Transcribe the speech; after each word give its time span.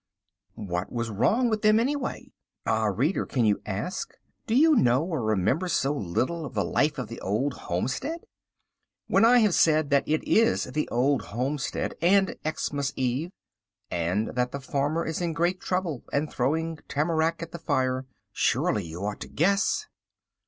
What 0.55 0.91
was 0.91 1.11
wrong 1.11 1.47
with 1.47 1.61
them 1.61 1.79
anyway? 1.79 2.31
Ah, 2.65 2.85
reader, 2.85 3.23
can 3.23 3.45
you 3.45 3.61
ask? 3.67 4.15
Do 4.47 4.55
you 4.55 4.73
know 4.75 5.03
or 5.05 5.21
remember 5.21 5.67
so 5.67 5.93
little 5.93 6.43
of 6.43 6.55
the 6.55 6.63
life 6.63 6.97
of 6.97 7.07
the 7.07 7.21
old 7.21 7.53
homestead? 7.53 8.21
When 9.05 9.23
I 9.23 9.37
have 9.45 9.53
said 9.53 9.91
that 9.91 10.05
it 10.09 10.23
is 10.23 10.63
the 10.63 10.87
Old 10.89 11.21
Homestead 11.25 11.93
and 12.01 12.35
Xmas 12.49 12.93
Eve, 12.95 13.29
and 13.91 14.29
that 14.29 14.51
the 14.51 14.59
farmer 14.59 15.05
is 15.05 15.21
in 15.21 15.33
great 15.33 15.61
trouble 15.61 16.03
and 16.11 16.31
throwing 16.33 16.79
tamarack 16.87 17.43
at 17.43 17.51
the 17.51 17.59
fire, 17.59 18.07
surely 18.31 18.83
you 18.83 19.01
ought 19.05 19.19
to 19.19 19.27
guess! 19.29 19.85